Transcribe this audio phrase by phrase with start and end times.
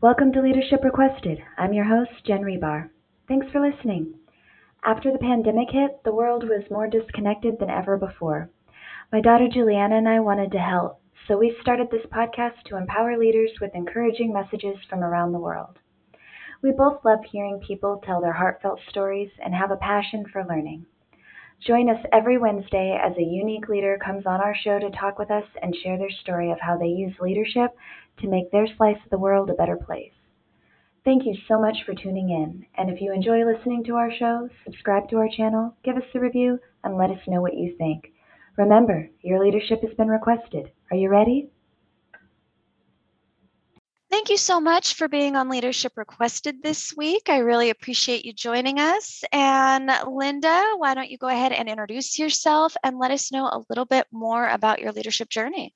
[0.00, 1.42] Welcome to Leadership Requested.
[1.56, 2.88] I'm your host, Jen Rebar.
[3.26, 4.14] Thanks for listening.
[4.84, 8.48] After the pandemic hit, the world was more disconnected than ever before.
[9.10, 13.18] My daughter Juliana and I wanted to help, so we started this podcast to empower
[13.18, 15.80] leaders with encouraging messages from around the world.
[16.62, 20.86] We both love hearing people tell their heartfelt stories and have a passion for learning.
[21.66, 25.30] Join us every Wednesday as a unique leader comes on our show to talk with
[25.30, 27.72] us and share their story of how they use leadership
[28.20, 30.12] to make their slice of the world a better place.
[31.04, 34.48] Thank you so much for tuning in, and if you enjoy listening to our show,
[34.64, 38.12] subscribe to our channel, give us a review, and let us know what you think.
[38.56, 40.70] Remember, your leadership has been requested.
[40.90, 41.50] Are you ready?
[44.18, 47.28] Thank you so much for being on Leadership Requested this week.
[47.28, 49.22] I really appreciate you joining us.
[49.30, 53.62] And Linda, why don't you go ahead and introduce yourself and let us know a
[53.68, 55.72] little bit more about your leadership journey?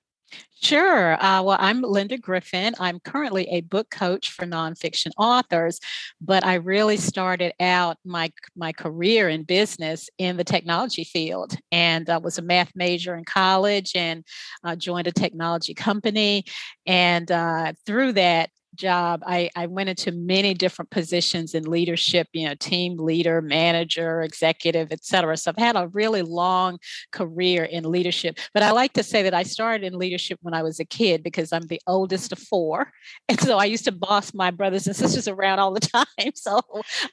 [0.63, 1.15] Sure.
[1.23, 2.75] Uh, well, I'm Linda Griffin.
[2.79, 5.81] I'm currently a book coach for nonfiction authors,
[6.21, 12.09] but I really started out my my career in business in the technology field, and
[12.09, 14.25] I was a math major in college, and
[14.63, 16.45] uh, joined a technology company,
[16.87, 18.51] and uh, through that
[18.83, 24.23] job, I, I went into many different positions in leadership, you know, team leader, manager,
[24.23, 25.37] executive, et cetera.
[25.37, 26.79] So I've had a really long
[27.13, 28.39] career in leadership.
[28.53, 31.23] But I like to say that I started in leadership when I was a kid
[31.23, 32.93] because I'm the oldest of four.
[33.29, 36.33] And so I used to boss my brothers and sisters around all the time.
[36.35, 36.61] So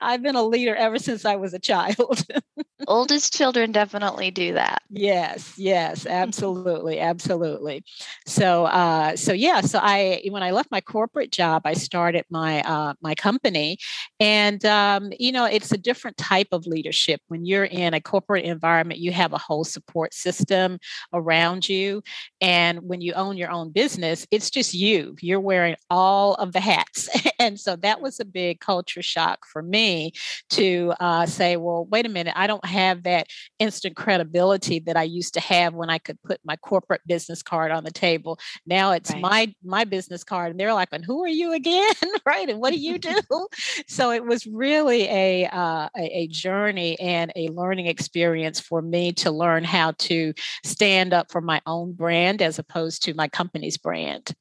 [0.01, 2.23] I've been a leader ever since I was a child.
[2.87, 4.81] oldest children definitely do that.
[4.89, 7.83] Yes, yes, absolutely, absolutely.
[8.25, 12.61] So uh so yeah, so I when I left my corporate job I started my
[12.63, 13.77] uh, my company,
[14.19, 17.21] and um, you know it's a different type of leadership.
[17.27, 20.79] When you're in a corporate environment, you have a whole support system
[21.13, 22.01] around you,
[22.41, 25.15] and when you own your own business, it's just you.
[25.21, 29.61] You're wearing all of the hats, and so that was a big culture shock for
[29.61, 30.13] me
[30.51, 33.27] to uh, say, well, wait a minute, I don't have that
[33.59, 37.71] instant credibility that I used to have when I could put my corporate business card
[37.71, 38.39] on the table.
[38.65, 39.21] Now it's right.
[39.21, 41.93] my my business card, and they're like, "And who are you?" again
[42.25, 43.19] right and what do you do
[43.87, 49.11] so it was really a, uh, a, a journey and a learning experience for me
[49.11, 50.33] to learn how to
[50.65, 54.33] stand up for my own brand as opposed to my company's brand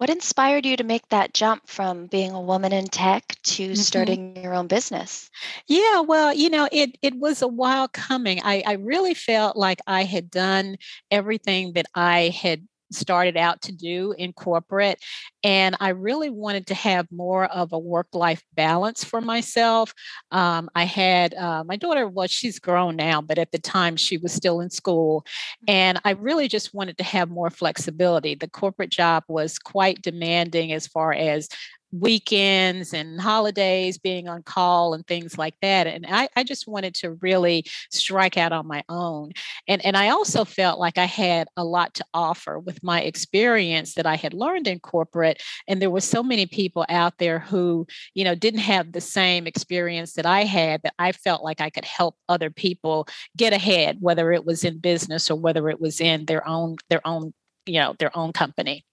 [0.00, 3.74] what inspired you to make that jump from being a woman in tech to mm-hmm.
[3.74, 5.28] starting your own business?
[5.66, 8.40] Yeah, well, you know, it it was a while coming.
[8.42, 10.78] I, I really felt like I had done
[11.10, 14.98] everything that I had started out to do in corporate.
[15.42, 19.94] And I really wanted to have more of a work life balance for myself.
[20.30, 24.18] Um, I had uh, my daughter, well, she's grown now, but at the time she
[24.18, 25.24] was still in school.
[25.66, 28.34] And I really just wanted to have more flexibility.
[28.34, 31.48] The corporate job was quite demanding as far as
[31.92, 36.94] weekends and holidays being on call and things like that and I, I just wanted
[36.96, 39.32] to really strike out on my own
[39.66, 43.94] and and i also felt like i had a lot to offer with my experience
[43.94, 47.86] that i had learned in corporate and there were so many people out there who
[48.14, 51.70] you know didn't have the same experience that i had that i felt like i
[51.70, 56.00] could help other people get ahead whether it was in business or whether it was
[56.00, 57.32] in their own their own
[57.66, 58.84] you know their own company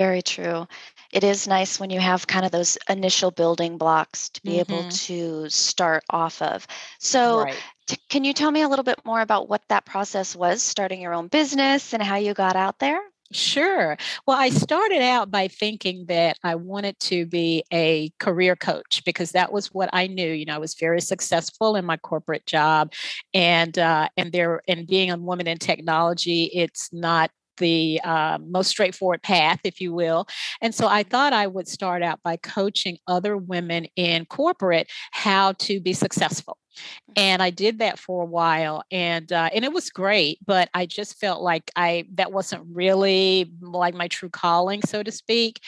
[0.00, 0.66] very true.
[1.12, 4.72] It is nice when you have kind of those initial building blocks to be mm-hmm.
[4.72, 6.66] able to start off of.
[6.98, 7.54] So, right.
[7.86, 11.02] t- can you tell me a little bit more about what that process was, starting
[11.02, 12.98] your own business and how you got out there?
[13.32, 13.98] Sure.
[14.26, 19.32] Well, I started out by thinking that I wanted to be a career coach because
[19.32, 20.32] that was what I knew.
[20.32, 22.92] You know, I was very successful in my corporate job,
[23.34, 28.68] and uh, and there and being a woman in technology, it's not the uh, most
[28.68, 30.26] straightforward path, if you will.
[30.60, 35.52] And so I thought I would start out by coaching other women in corporate how
[35.52, 36.58] to be successful
[37.16, 40.38] and I did that for a while, and uh, and it was great.
[40.46, 45.10] But I just felt like I that wasn't really like my true calling, so to
[45.10, 45.60] speak.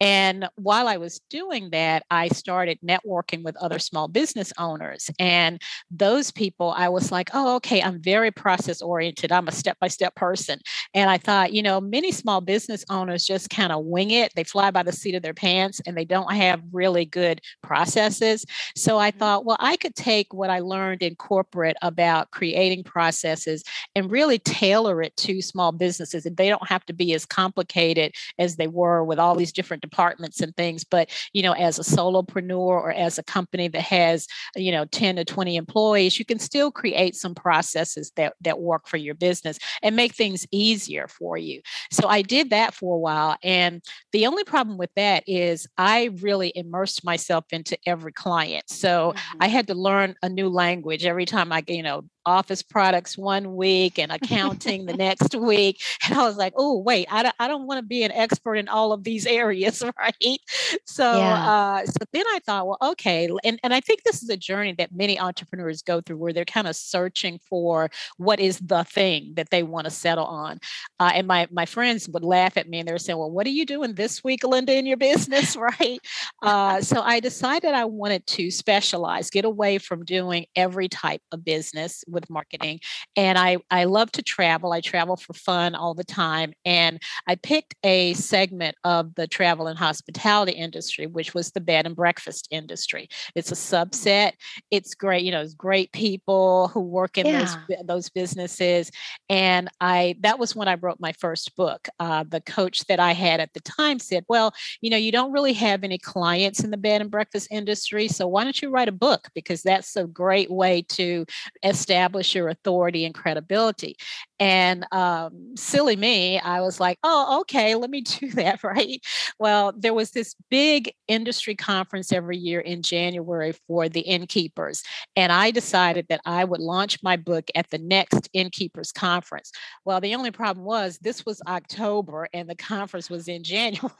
[0.00, 5.60] And while I was doing that, I started networking with other small business owners, and
[5.90, 9.32] those people, I was like, oh, okay, I'm very process oriented.
[9.32, 10.60] I'm a step by step person,
[10.94, 14.32] and I thought, you know, many small business owners just kind of wing it.
[14.34, 18.44] They fly by the seat of their pants, and they don't have really good processes.
[18.76, 19.18] So I mm-hmm.
[19.18, 23.62] thought, well, I could take what what I learned in corporate about creating processes
[23.94, 26.26] and really tailor it to small businesses.
[26.26, 29.82] And they don't have to be as complicated as they were with all these different
[29.82, 30.82] departments and things.
[30.84, 34.26] But, you know, as a solopreneur or as a company that has,
[34.56, 38.88] you know, 10 to 20 employees, you can still create some processes that, that work
[38.88, 41.60] for your business and make things easier for you.
[41.92, 43.36] So I did that for a while.
[43.44, 43.82] And
[44.12, 48.64] the only problem with that is I really immersed myself into every client.
[48.68, 49.38] So mm-hmm.
[49.40, 53.56] I had to learn a new language every time I, you know, office products one
[53.56, 55.82] week and accounting the next week.
[56.10, 58.54] And I was like, oh, wait, I don't, I don't want to be an expert
[58.56, 60.40] in all of these areas, right?
[60.86, 61.50] So, yeah.
[61.50, 63.28] uh, so then I thought, well, okay.
[63.44, 66.44] And, and I think this is a journey that many entrepreneurs go through where they're
[66.44, 70.58] kind of searching for what is the thing that they want to settle on.
[70.98, 73.46] Uh, and my, my friends would laugh at me and they were saying, well, what
[73.46, 76.00] are you doing this week, Linda, in your business, right?
[76.42, 81.44] Uh, so I decided I wanted to specialize, get away from doing every type of
[81.44, 82.80] business with marketing.
[83.16, 84.72] And I, I love to travel.
[84.72, 86.52] I travel for fun all the time.
[86.64, 91.86] And I picked a segment of the travel and hospitality industry, which was the bed
[91.86, 93.08] and breakfast industry.
[93.34, 94.32] It's a subset.
[94.70, 97.38] It's great, you know, it's great people who work in yeah.
[97.68, 98.90] those, those businesses.
[99.28, 101.88] And I that was when I wrote my first book.
[101.98, 105.32] Uh, the coach that I had at the time said, Well, you know, you don't
[105.32, 108.08] really have any clients in the bed and breakfast industry.
[108.08, 109.28] So why don't you write a book?
[109.34, 111.24] Because that's a great way to
[111.62, 113.94] establish establish your authority and credibility.
[114.38, 119.04] And um, silly me, I was like, oh, okay, let me do that, right?
[119.38, 124.82] Well, there was this big industry conference every year in January for the innkeepers.
[125.14, 129.52] And I decided that I would launch my book at the next innkeepers conference.
[129.84, 133.90] Well, the only problem was this was October and the conference was in January.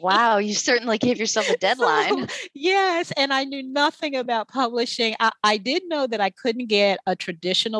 [0.00, 2.28] wow, you certainly gave yourself a deadline.
[2.28, 3.12] So, yes.
[3.16, 5.14] And I knew nothing about publishing.
[5.20, 7.35] I, I did know that I couldn't get a traditional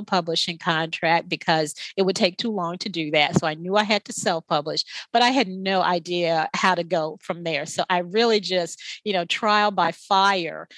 [0.06, 3.38] publishing contract because it would take too long to do that.
[3.38, 6.84] So I knew I had to self publish, but I had no idea how to
[6.84, 7.66] go from there.
[7.66, 10.68] So I really just, you know, trial by fire,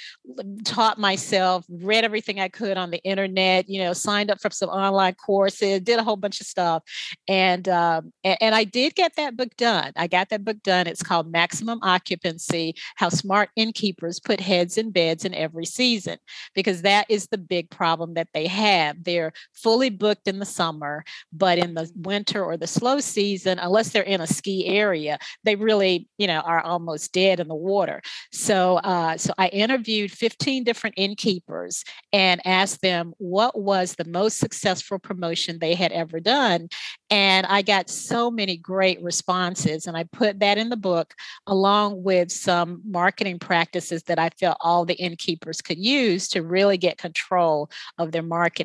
[0.65, 4.69] taught myself, read everything I could on the internet, you know, signed up for some
[4.69, 6.83] online courses, did a whole bunch of stuff.
[7.29, 9.93] And, um, and, and I did get that book done.
[9.97, 10.87] I got that book done.
[10.87, 16.19] It's called Maximum Occupancy How Smart Innkeepers Put Heads in Beds in Every Season,
[16.55, 18.68] because that is the big problem that they have.
[19.03, 21.05] They're fully booked in the summer.
[21.33, 25.57] But in the winter or the slow season, unless they're in a ski area, they
[25.57, 28.03] really, you know, are almost dead in the water.
[28.33, 34.39] So, uh, so I interviewed 15 different innkeepers and asked them what was the most
[34.39, 36.69] successful promotion they had ever done.
[37.11, 39.87] And I got so many great responses.
[39.87, 41.15] And I put that in the book
[41.47, 46.77] along with some marketing practices that I felt all the innkeepers could use to really
[46.77, 48.58] get control of their marketing.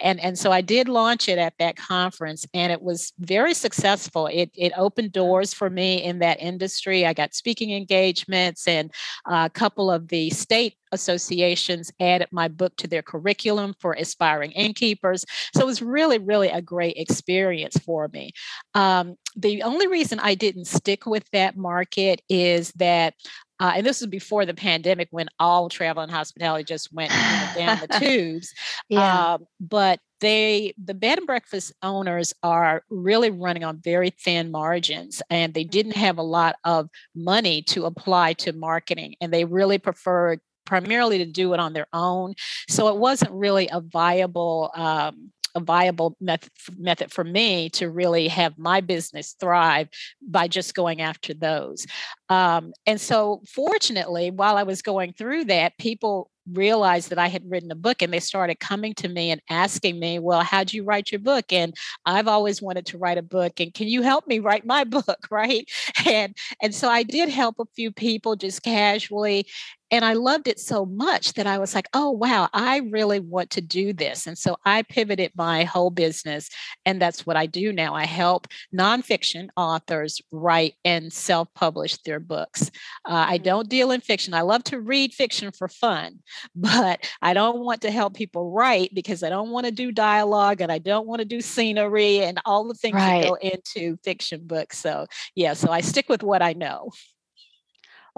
[0.00, 4.26] And, and so I did launch it at that conference and it was very successful.
[4.26, 7.06] It, it opened doors for me in that industry.
[7.06, 8.92] I got speaking engagements and
[9.26, 15.24] a couple of the state associations added my book to their curriculum for aspiring innkeepers.
[15.54, 18.32] So it was really, really a great experience for me.
[18.74, 23.14] Um, the only reason I didn't stick with that market is that
[23.60, 27.16] uh, and this was before the pandemic when all travel and hospitality just went you
[27.16, 28.54] know, down the tubes.
[28.88, 29.00] Yeah.
[29.00, 35.22] Uh, but they, the bed and breakfast owners are really running on very thin margins
[35.30, 39.78] and they didn't have a lot of money to apply to marketing and they really
[39.78, 42.34] preferred primarily to do it on their own.
[42.68, 48.28] So it wasn't really a viable um, a viable method, method for me to really
[48.28, 49.88] have my business thrive
[50.22, 51.86] by just going after those.
[52.28, 57.48] Um, and so, fortunately, while I was going through that, people realized that I had
[57.50, 60.84] written a book and they started coming to me and asking me, Well, how'd you
[60.84, 61.52] write your book?
[61.52, 61.74] And
[62.06, 63.60] I've always wanted to write a book.
[63.60, 65.26] And can you help me write my book?
[65.30, 65.68] Right.
[66.06, 69.46] And and so I did help a few people just casually
[69.90, 73.50] and I loved it so much that I was like, oh, wow, I really want
[73.50, 74.26] to do this.
[74.26, 76.50] And so I pivoted my whole business.
[76.84, 77.94] And that's what I do now.
[77.94, 82.70] I help nonfiction authors write and self publish their books.
[83.04, 83.44] Uh, I mm-hmm.
[83.44, 84.34] don't deal in fiction.
[84.34, 86.18] I love to read fiction for fun,
[86.54, 90.60] but I don't want to help people write because I don't want to do dialogue
[90.60, 93.22] and I don't want to do scenery and all the things right.
[93.22, 94.78] that go into fiction books.
[94.78, 96.90] So, yeah, so I stick with what I know.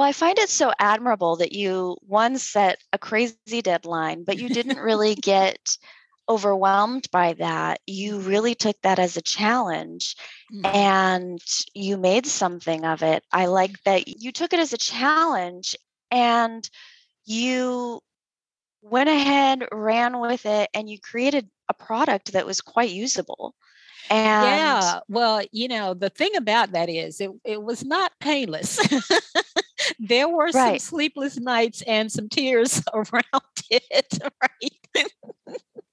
[0.01, 4.49] Well, I find it so admirable that you one set a crazy deadline, but you
[4.49, 5.77] didn't really get
[6.27, 7.81] overwhelmed by that.
[7.87, 10.17] You really took that as a challenge
[10.51, 10.65] mm-hmm.
[10.75, 11.39] and
[11.75, 13.25] you made something of it.
[13.31, 15.77] I like that you took it as a challenge
[16.11, 16.67] and
[17.27, 18.01] you
[18.81, 23.55] went ahead, ran with it, and you created a product that was quite usable.
[24.09, 28.81] And yeah, well, you know, the thing about that is it, it was not painless.
[30.01, 30.53] there were right.
[30.53, 35.13] some sleepless nights and some tears around it, right?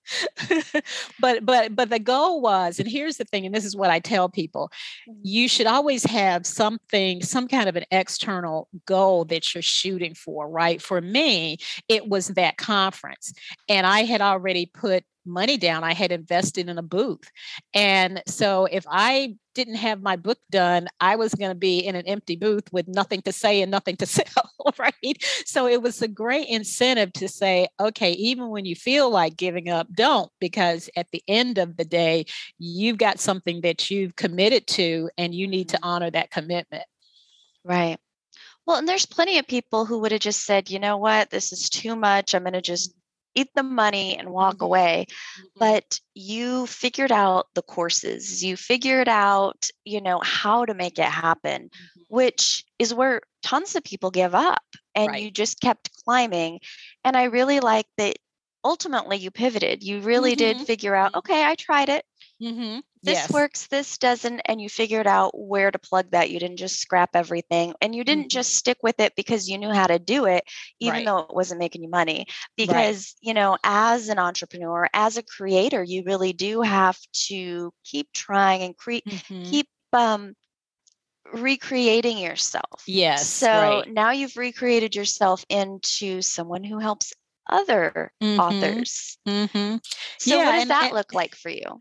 [1.19, 3.99] but but but the goal was and here's the thing and this is what i
[3.99, 4.71] tell people
[5.07, 5.19] mm-hmm.
[5.21, 10.49] you should always have something some kind of an external goal that you're shooting for
[10.49, 11.57] right for me
[11.89, 13.33] it was that conference
[13.67, 15.83] and i had already put money down.
[15.83, 17.29] I had invested in a booth.
[17.73, 21.95] And so if I didn't have my book done, I was going to be in
[21.95, 25.23] an empty booth with nothing to say and nothing to sell, right?
[25.45, 29.67] So it was a great incentive to say, okay, even when you feel like giving
[29.67, 32.25] up, don't, because at the end of the day,
[32.59, 35.89] you've got something that you've committed to and you need to mm-hmm.
[35.89, 36.85] honor that commitment.
[37.65, 37.97] Right.
[38.67, 41.51] Well, and there's plenty of people who would have just said, you know what, this
[41.51, 42.35] is too much.
[42.35, 42.93] I'm going to just
[43.37, 44.65] eat the money and walk mm-hmm.
[44.65, 45.45] away mm-hmm.
[45.57, 51.05] but you figured out the courses you figured out you know how to make it
[51.05, 52.01] happen mm-hmm.
[52.09, 54.63] which is where tons of people give up
[54.95, 55.21] and right.
[55.21, 56.59] you just kept climbing
[57.03, 58.17] and i really like that
[58.65, 60.57] ultimately you pivoted you really mm-hmm.
[60.57, 62.03] did figure out okay i tried it
[62.41, 62.79] Mm-hmm.
[63.03, 63.31] This yes.
[63.31, 66.29] works, this doesn't, and you figured out where to plug that.
[66.29, 68.37] You didn't just scrap everything and you didn't mm-hmm.
[68.37, 70.43] just stick with it because you knew how to do it,
[70.79, 71.05] even right.
[71.05, 72.25] though it wasn't making you money.
[72.55, 73.27] Because, right.
[73.27, 78.61] you know, as an entrepreneur, as a creator, you really do have to keep trying
[78.63, 79.43] and cre- mm-hmm.
[79.43, 80.33] keep um,
[81.33, 82.83] recreating yourself.
[82.87, 83.27] Yes.
[83.27, 83.91] So right.
[83.91, 87.13] now you've recreated yourself into someone who helps
[87.49, 88.39] other mm-hmm.
[88.39, 89.17] authors.
[89.27, 89.77] Mm-hmm.
[90.19, 91.79] So, yeah, what does and, that and, look like for you?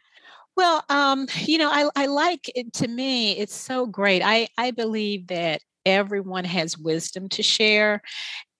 [0.56, 4.22] Well, um, you know, I, I like it to me, it's so great.
[4.25, 8.02] I, I believe that everyone has wisdom to share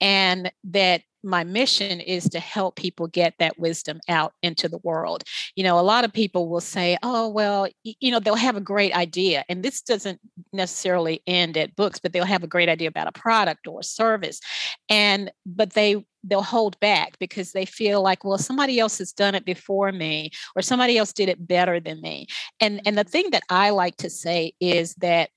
[0.01, 5.25] and that my mission is to help people get that wisdom out into the world.
[5.57, 8.61] You know, a lot of people will say, oh, well, you know, they'll have a
[8.61, 9.45] great idea.
[9.49, 10.21] And this doesn't
[10.53, 13.85] necessarily end at books, but they'll have a great idea about a product or a
[13.85, 14.41] service.
[14.89, 19.35] And, but they, they'll hold back because they feel like well somebody else has done
[19.35, 22.27] it before me or somebody else did it better than me.
[22.61, 23.11] And and the mm-hmm.
[23.11, 25.31] thing that i like to say is that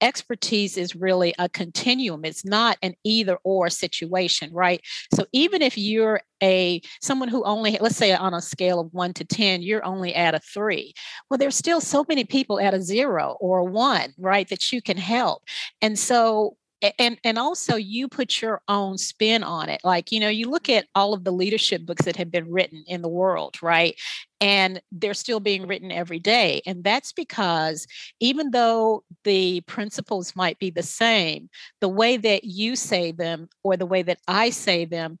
[0.00, 2.24] expertise is really a continuum.
[2.24, 4.80] It's not an either or situation right?
[5.14, 9.14] So even if you're a someone who only let's say on a scale of 1
[9.14, 10.92] to 10 you're only at a 3
[11.30, 14.82] well there's still so many people at a 0 or a 1 right that you
[14.82, 15.42] can help.
[15.80, 16.56] And so
[16.98, 20.68] and and also you put your own spin on it like you know you look
[20.68, 23.96] at all of the leadership books that have been written in the world right
[24.40, 26.60] and they're still being written every day.
[26.66, 27.86] And that's because
[28.20, 31.48] even though the principles might be the same,
[31.80, 35.18] the way that you say them or the way that I say them,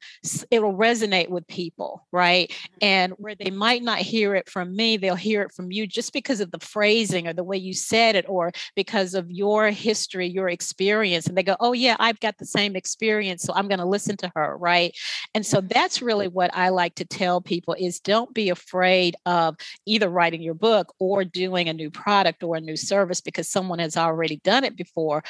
[0.50, 2.50] it'll resonate with people, right?
[2.50, 2.78] Mm-hmm.
[2.82, 6.12] And where they might not hear it from me, they'll hear it from you just
[6.12, 10.26] because of the phrasing or the way you said it or because of your history,
[10.26, 11.26] your experience.
[11.26, 13.42] And they go, oh, yeah, I've got the same experience.
[13.42, 14.94] So I'm going to listen to her, right?
[15.34, 19.56] And so that's really what I like to tell people is don't be afraid of
[19.86, 23.78] either writing your book or doing a new product or a new service because someone
[23.78, 25.22] has already done it before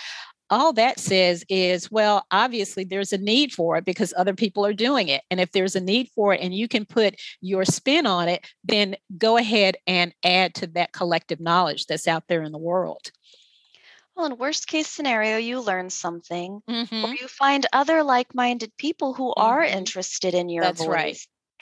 [0.50, 4.73] all that says is, well, obviously there's a need for it because other people are
[4.73, 5.23] doing it.
[5.31, 8.47] And if there's a need for it and you can put your spin on it,
[8.62, 13.11] then go ahead and add to that collective knowledge that's out there in the world.
[14.14, 17.05] Well, in worst case scenario, you learn something, mm-hmm.
[17.05, 19.43] or you find other like minded people who mm-hmm.
[19.43, 20.88] are interested in your That's voice.
[20.88, 21.19] Right.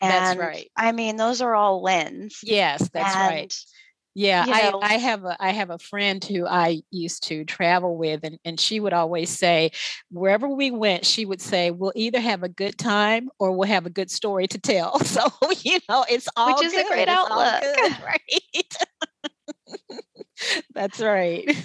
[0.09, 0.71] That's right.
[0.77, 2.41] I mean, those are all wins.
[2.43, 3.55] Yes, that's and, right.
[4.15, 7.97] Yeah, I, know, I have a I have a friend who I used to travel
[7.97, 9.71] with, and, and she would always say,
[10.11, 13.87] wherever we went, she would say, We'll either have a good time or we'll have
[13.87, 14.99] a good story to tell.
[15.13, 15.29] So,
[15.63, 16.87] you know, it's all which is good.
[16.87, 17.63] a great it's outlook.
[17.63, 18.79] Good, right.
[20.75, 21.57] That's right.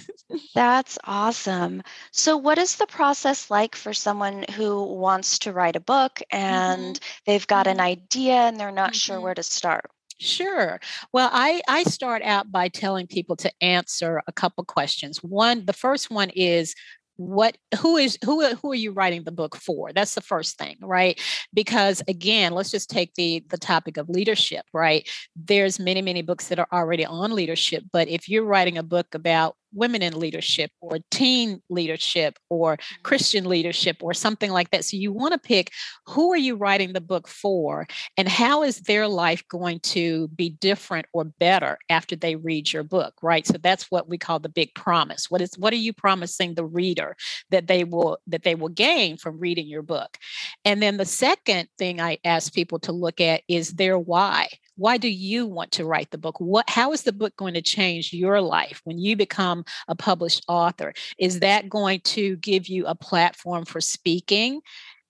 [0.54, 1.82] That's awesome.
[2.12, 6.96] So, what is the process like for someone who wants to write a book and
[6.96, 7.20] mm-hmm.
[7.26, 7.78] they've got mm-hmm.
[7.78, 9.12] an idea and they're not mm-hmm.
[9.14, 9.90] sure where to start?
[10.20, 10.80] Sure.
[11.12, 15.22] Well, I, I start out by telling people to answer a couple questions.
[15.22, 16.74] One, the first one is
[17.18, 19.92] what who is who uh, who are you writing the book for?
[19.92, 21.20] That's the first thing right?
[21.52, 25.08] Because again let's just take the the topic of leadership right?
[25.36, 29.14] There's many many books that are already on leadership but if you're writing a book
[29.14, 33.02] about women in leadership or teen leadership or mm-hmm.
[33.02, 34.84] Christian leadership or something like that.
[34.84, 35.72] So you want to pick
[36.06, 40.50] who are you writing the book for and how is their life going to be
[40.50, 43.46] different or better after they read your book, right?
[43.46, 45.30] So that's what we call the big promise.
[45.30, 47.16] What is what are you promising the reader
[47.50, 50.18] that they will that they will gain from reading your book?
[50.64, 54.96] And then the second thing I ask people to look at is their why why
[54.96, 56.40] do you want to write the book?
[56.40, 60.44] What how is the book going to change your life when you become a published
[60.48, 60.94] author?
[61.18, 64.60] Is that going to give you a platform for speaking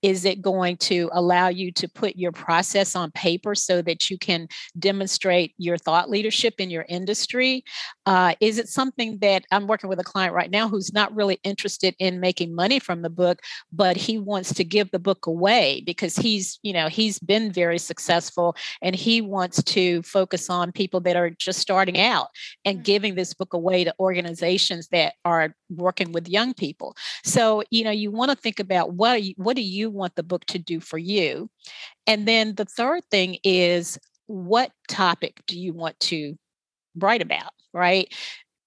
[0.02, 4.18] is it going to allow you to put your process on paper so that you
[4.18, 7.64] can demonstrate your thought leadership in your industry?
[8.06, 11.38] Uh, is it something that I'm working with a client right now who's not really
[11.44, 13.40] interested in making money from the book,
[13.72, 17.78] but he wants to give the book away because he's, you know, he's been very
[17.78, 22.28] successful and he wants to focus on people that are just starting out
[22.64, 22.84] and mm-hmm.
[22.84, 26.96] giving this book away to organizations that are working with young people.
[27.24, 30.22] So, you know, you want to think about what you, what do you want the
[30.22, 31.50] book to do for you?
[32.06, 36.36] And then the third thing is what topic do you want to
[36.96, 38.12] write about, right?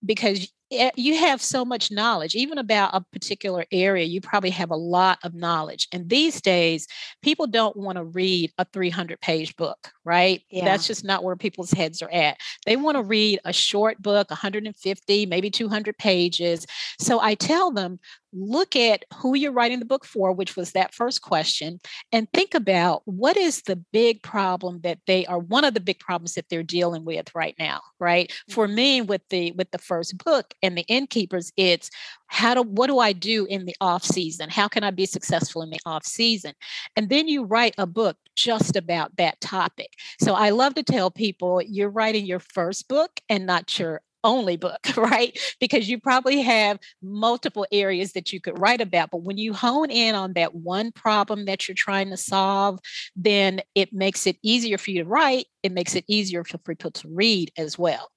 [0.05, 4.71] Because Eh, you have so much knowledge even about a particular area you probably have
[4.71, 6.87] a lot of knowledge and these days
[7.21, 10.63] people don't want to read a 300 page book right yeah.
[10.63, 14.29] that's just not where people's heads are at they want to read a short book
[14.29, 16.65] 150 maybe 200 pages
[16.97, 17.99] so i tell them
[18.33, 21.79] look at who you're writing the book for which was that first question
[22.11, 25.99] and think about what is the big problem that they are one of the big
[25.99, 28.33] problems that they're dealing with right now right?
[28.49, 28.75] For mm-hmm.
[28.75, 31.89] me with the with the first book and the innkeepers it's
[32.27, 34.49] how do what do i do in the off season?
[34.49, 36.53] How can i be successful in the off season?
[36.97, 39.91] And then you write a book just about that topic.
[40.19, 44.57] So i love to tell people you're writing your first book and not your only
[44.57, 45.37] book, right?
[45.59, 49.11] Because you probably have multiple areas that you could write about.
[49.11, 52.79] But when you hone in on that one problem that you're trying to solve,
[53.15, 55.45] then it makes it easier for you to write.
[55.63, 58.09] It makes it easier for people to read as well.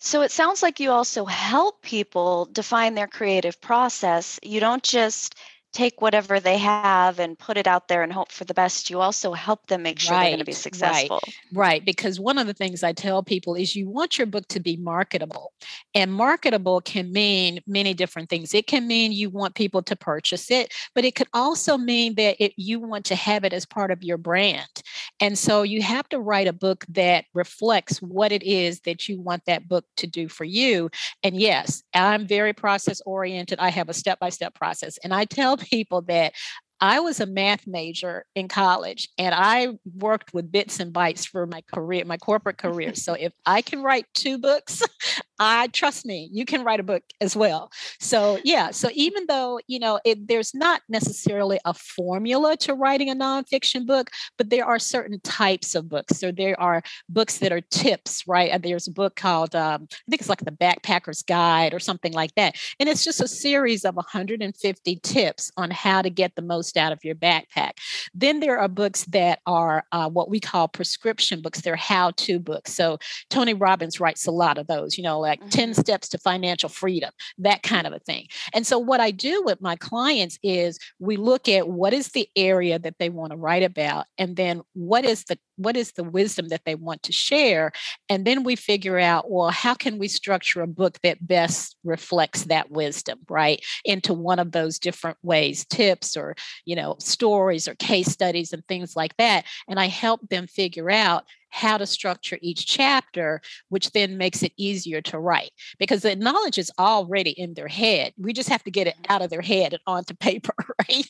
[0.00, 4.38] So it sounds like you also help people define their creative process.
[4.42, 5.34] You don't just
[5.74, 8.88] take whatever they have and put it out there and hope for the best.
[8.88, 12.20] You also help them make sure right, they're going to be successful right, right because
[12.20, 15.52] one of the things i tell people is you want your book to be marketable
[15.94, 18.54] and marketable can mean many different things.
[18.54, 22.36] It can mean you want people to purchase it but it could also mean that
[22.42, 24.82] it, you want to have it as part of your brand
[25.20, 29.20] and so you have to write a book that reflects what it is that you
[29.20, 30.90] want that book to do for you.
[31.22, 34.98] And yes i'm very process oriented i have a step by step process.
[35.04, 36.32] And i tell people that
[36.80, 41.46] I was a math major in college and I worked with bits and bytes for
[41.46, 42.94] my career, my corporate career.
[42.94, 44.82] so if I can write two books,
[45.38, 47.70] I trust me, you can write a book as well.
[48.00, 53.10] So yeah, so even though, you know, it, there's not necessarily a formula to writing
[53.10, 56.18] a nonfiction book, but there are certain types of books.
[56.18, 58.52] So there are books that are tips, right?
[58.52, 62.12] Uh, there's a book called, um, I think it's like the Backpacker's Guide or something
[62.12, 62.56] like that.
[62.78, 66.92] And it's just a series of 150 tips on how to get the most out
[66.92, 67.72] of your backpack.
[68.14, 71.60] Then there are books that are uh, what we call prescription books.
[71.60, 72.72] They're how to books.
[72.72, 72.98] So
[73.30, 75.48] Tony Robbins writes a lot of those, you know, like mm-hmm.
[75.50, 78.26] 10 steps to financial freedom, that kind of a thing.
[78.52, 82.28] And so what I do with my clients is we look at what is the
[82.36, 86.04] area that they want to write about and then what is the what is the
[86.04, 87.72] wisdom that they want to share
[88.08, 92.44] and then we figure out well how can we structure a book that best reflects
[92.44, 97.74] that wisdom right into one of those different ways tips or you know, stories or
[97.76, 99.44] case studies and things like that.
[99.68, 104.52] And I help them figure out how to structure each chapter, which then makes it
[104.56, 108.12] easier to write because the knowledge is already in their head.
[108.18, 110.54] We just have to get it out of their head and onto paper,
[110.88, 111.08] right?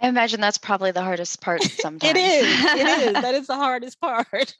[0.00, 2.14] I imagine that's probably the hardest part sometimes.
[2.14, 2.64] it is.
[2.64, 3.12] It is.
[3.22, 4.54] That is the hardest part.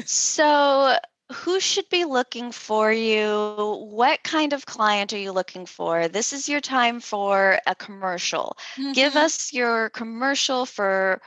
[0.04, 0.96] so,
[1.32, 3.86] who should be looking for you?
[3.90, 6.08] What kind of client are you looking for?
[6.08, 8.56] This is your time for a commercial.
[8.76, 8.92] Mm-hmm.
[8.92, 11.20] Give us your commercial for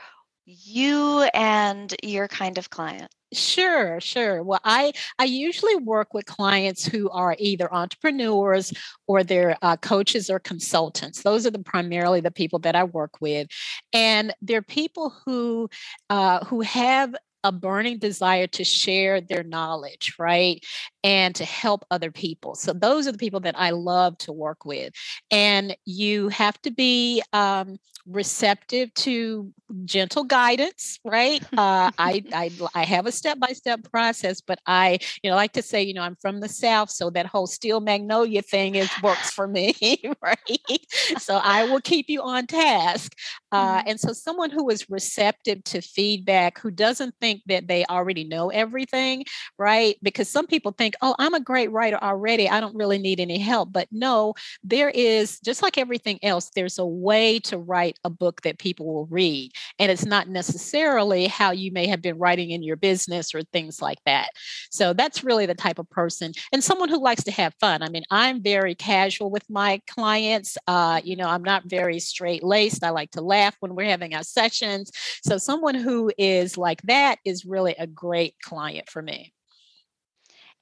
[0.44, 3.12] you and your kind of client.
[3.32, 4.42] Sure, sure.
[4.42, 8.74] Well, I I usually work with clients who are either entrepreneurs
[9.06, 11.22] or they're uh, coaches or consultants.
[11.22, 13.48] Those are the primarily the people that I work with,
[13.94, 15.70] and they're people who
[16.10, 20.64] uh, who have a burning desire to share their knowledge, right?
[21.04, 22.54] And to help other people.
[22.54, 24.92] So those are the people that I love to work with.
[25.30, 29.52] And you have to be um, receptive to
[29.84, 31.42] gentle guidance, right?
[31.62, 35.52] Uh, I, I I have a step by step process, but I you know like
[35.52, 38.90] to say you know I'm from the South, so that whole steel magnolia thing is
[39.02, 39.74] works for me,
[40.22, 40.86] right?
[41.18, 43.14] so I will keep you on task,
[43.52, 43.88] uh, mm-hmm.
[43.88, 48.48] and so someone who is receptive to feedback, who doesn't think that they already know
[48.48, 49.24] everything,
[49.58, 49.96] right?
[50.02, 53.38] Because some people think, oh, I'm a great writer already, I don't really need any
[53.38, 58.10] help, but no, there is just like everything else, there's a way to write a
[58.10, 62.50] book that people will read and it's not necessarily how you may have been writing
[62.50, 64.28] in your business or things like that.
[64.70, 67.82] So that's really the type of person and someone who likes to have fun.
[67.82, 70.56] I mean, I'm very casual with my clients.
[70.66, 72.84] Uh, you know, I'm not very straight laced.
[72.84, 74.90] I like to laugh when we're having our sessions.
[75.24, 79.32] So someone who is like that is really a great client for me.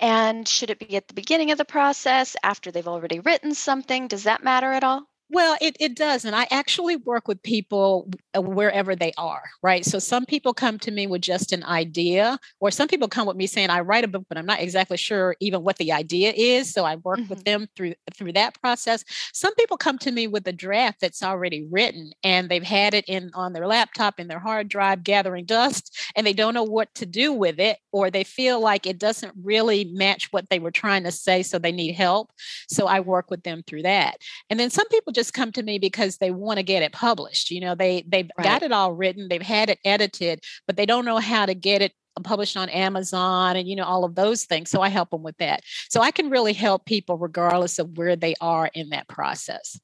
[0.01, 4.09] And should it be at the beginning of the process, after they've already written something?
[4.09, 5.10] Does that matter at all?
[5.33, 6.25] Well, it, it does.
[6.25, 9.85] And I actually work with people uh, wherever they are, right?
[9.85, 13.37] So some people come to me with just an idea, or some people come with
[13.37, 16.33] me saying, I write a book, but I'm not exactly sure even what the idea
[16.35, 16.73] is.
[16.73, 17.29] So I work mm-hmm.
[17.29, 19.05] with them through through that process.
[19.33, 23.05] Some people come to me with a draft that's already written and they've had it
[23.07, 26.93] in on their laptop in their hard drive gathering dust and they don't know what
[26.97, 30.73] to do with it, or they feel like it doesn't really match what they were
[30.73, 32.33] trying to say, so they need help.
[32.69, 34.17] So I work with them through that.
[34.49, 37.51] And then some people just come to me because they want to get it published.
[37.51, 38.45] You know, they they've right.
[38.45, 41.83] got it all written, they've had it edited, but they don't know how to get
[41.83, 44.71] it uh, published on Amazon and you know all of those things.
[44.71, 45.63] So I help them with that.
[45.89, 49.81] So I can really help people regardless of where they are in that process.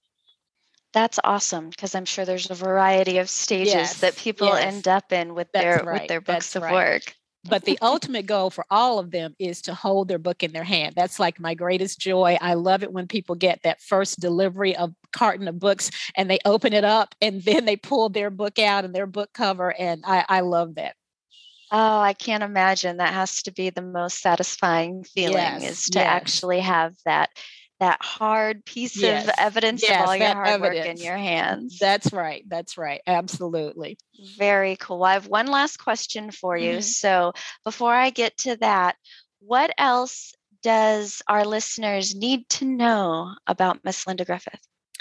[0.92, 4.74] That's awesome because I'm sure there's a variety of stages yes, that people yes.
[4.74, 6.00] end up in with That's their right.
[6.02, 6.72] with their books That's of right.
[6.72, 7.14] work
[7.48, 10.64] but the ultimate goal for all of them is to hold their book in their
[10.64, 10.94] hand.
[10.96, 12.38] That's like my greatest joy.
[12.40, 16.38] I love it when people get that first delivery of carton of books and they
[16.44, 19.74] open it up and then they pull their book out and their book cover.
[19.78, 20.94] And I, I love that.
[21.72, 22.98] Oh, I can't imagine.
[22.98, 26.06] That has to be the most satisfying feeling yes, is to yes.
[26.06, 27.30] actually have that
[27.80, 29.24] that hard piece yes.
[29.24, 30.86] of evidence yes, of all your hard evidence.
[30.86, 31.78] work in your hands.
[31.78, 32.44] That's right.
[32.48, 33.02] That's right.
[33.06, 33.98] Absolutely.
[34.38, 35.04] Very cool.
[35.04, 36.72] I have one last question for you.
[36.72, 36.80] Mm-hmm.
[36.80, 37.32] So
[37.64, 38.96] before I get to that,
[39.40, 44.60] what else does our listeners need to know about Miss Linda Griffith?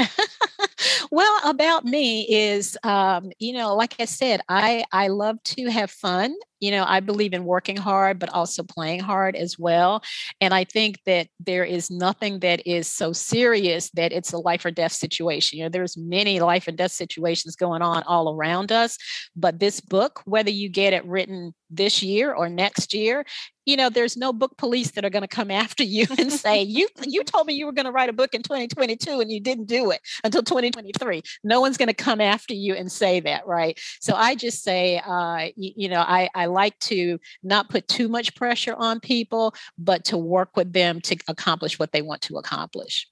[1.16, 5.90] well, about me is, um, you know, like I said, I I love to have
[5.90, 10.02] fun you know, I believe in working hard, but also playing hard as well.
[10.42, 14.66] And I think that there is nothing that is so serious that it's a life
[14.66, 15.60] or death situation.
[15.60, 18.98] You know, there's many life and death situations going on all around us.
[19.36, 23.26] But this book, whether you get it written this year or next year,
[23.66, 26.62] you know, there's no book police that are going to come after you and say,
[26.62, 29.40] you you told me you were going to write a book in 2022 and you
[29.40, 31.22] didn't do it until 2023.
[31.44, 33.80] No one's going to come after you and say that, right?
[34.00, 38.08] So I just say, uh, you, you know, I, I like to not put too
[38.08, 42.38] much pressure on people, but to work with them to accomplish what they want to
[42.38, 43.08] accomplish.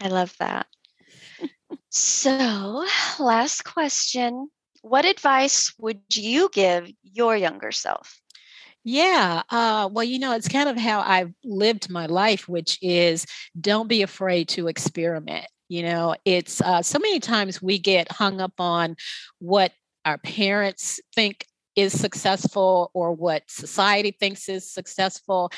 [0.00, 0.66] I love that.
[1.90, 2.86] so,
[3.18, 4.50] last question
[4.82, 8.20] What advice would you give your younger self?
[8.84, 9.42] Yeah.
[9.50, 13.26] Uh, well, you know, it's kind of how I've lived my life, which is
[13.60, 15.46] don't be afraid to experiment.
[15.68, 18.96] You know, it's uh, so many times we get hung up on
[19.40, 19.72] what
[20.04, 21.44] our parents think
[21.76, 25.50] is successful or what society thinks is successful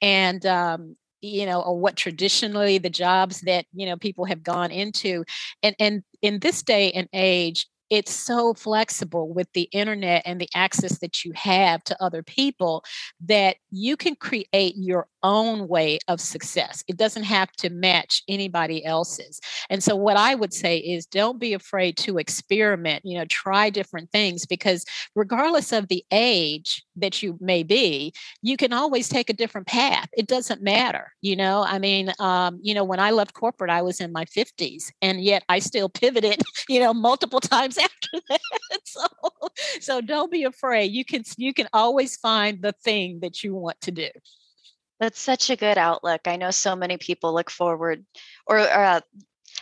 [0.00, 4.70] and um, you know or what traditionally the jobs that you know people have gone
[4.70, 5.24] into
[5.62, 10.48] and and in this day and age it's so flexible with the internet and the
[10.54, 12.84] access that you have to other people
[13.24, 16.84] that you can create your own way of success.
[16.88, 19.40] It doesn't have to match anybody else's.
[19.70, 23.70] And so what I would say is don't be afraid to experiment, you know, try
[23.70, 29.30] different things because regardless of the age that you may be, you can always take
[29.30, 30.08] a different path.
[30.16, 31.64] It doesn't matter, you know.
[31.64, 35.22] I mean, um, you know, when I left corporate, I was in my 50s and
[35.22, 38.40] yet I still pivoted, you know, multiple times after that.
[38.84, 39.06] so
[39.80, 40.92] so don't be afraid.
[40.92, 44.08] You can you can always find the thing that you want to do.
[45.00, 46.22] That's such a good outlook.
[46.26, 48.04] I know so many people look forward
[48.46, 49.00] or, or uh,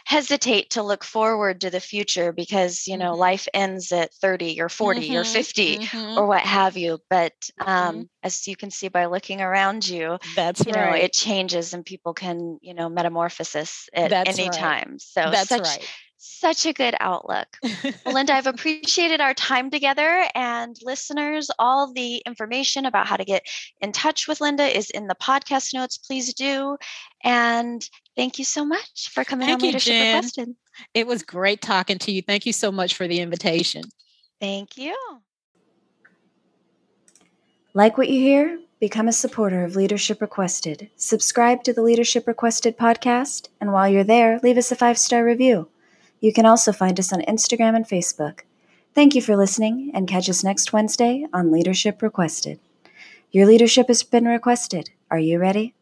[0.05, 3.21] hesitate to look forward to the future because you know mm-hmm.
[3.21, 6.19] life ends at 30 or 40 mm-hmm, or 50 mm-hmm.
[6.19, 7.69] or what have you but mm-hmm.
[7.69, 10.91] um, as you can see by looking around you that's you right.
[10.91, 14.59] know it changes and people can you know metamorphosis at that's any right.
[14.59, 15.89] time so that's such right
[16.27, 17.57] such a good outlook.
[17.63, 20.25] well, Linda, I've appreciated our time together.
[20.35, 23.47] And listeners, all the information about how to get
[23.81, 25.99] in touch with Linda is in the podcast notes.
[25.99, 26.77] Please do.
[27.23, 30.15] And thank you so much for coming thank on you, Leadership Jen.
[30.15, 30.55] Requested.
[30.95, 32.23] It was great talking to you.
[32.23, 33.85] Thank you so much for the invitation.
[34.41, 34.97] Thank you.
[37.73, 38.59] Like what you hear?
[38.81, 40.91] Become a supporter of Leadership Requested.
[40.97, 45.25] Subscribe to the Leadership Requested podcast, and while you're there, leave us a five star
[45.25, 45.69] review.
[46.21, 48.41] You can also find us on Instagram and Facebook.
[48.95, 52.59] Thank you for listening, and catch us next Wednesday on Leadership Requested.
[53.31, 54.91] Your leadership has been requested.
[55.11, 55.76] Are you ready?